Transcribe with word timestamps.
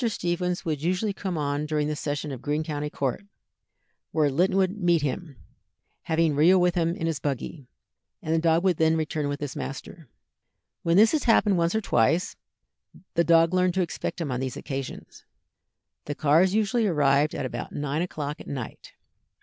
Stephens 0.09 0.65
would 0.65 0.81
usually 0.81 1.13
come 1.13 1.37
on 1.37 1.67
during 1.67 1.87
the 1.87 1.95
session 1.95 2.31
of 2.31 2.41
Greene 2.41 2.63
County 2.63 2.89
court, 2.89 3.23
where 4.11 4.31
Linton 4.31 4.57
would 4.57 4.81
meet 4.81 5.03
him, 5.03 5.35
having 6.01 6.33
Rio 6.35 6.57
with 6.57 6.73
him 6.73 6.95
in 6.95 7.05
his 7.05 7.19
buggy, 7.19 7.67
and 8.19 8.33
the 8.33 8.39
dog 8.39 8.63
would 8.63 8.77
then 8.77 8.97
return 8.97 9.29
with 9.29 9.39
his 9.39 9.55
master. 9.55 10.09
When 10.81 10.97
this 10.97 11.11
had 11.11 11.25
happened 11.25 11.59
once 11.59 11.75
or 11.75 11.81
twice, 11.81 12.35
the 13.13 13.23
dog 13.23 13.53
learned 13.53 13.75
to 13.75 13.83
expect 13.83 14.19
him 14.19 14.31
on 14.31 14.39
these 14.39 14.57
occasions. 14.57 15.23
The 16.05 16.15
cars 16.15 16.55
usually 16.55 16.87
arrived 16.87 17.35
at 17.35 17.45
about 17.45 17.71
nine 17.71 18.01
o'clock 18.01 18.39
at 18.41 18.47
night. 18.47 18.93